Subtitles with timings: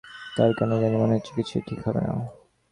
[0.37, 2.13] তাঁর কেন জানি মনে হচ্ছে, কিছুই ঠিক হবে না।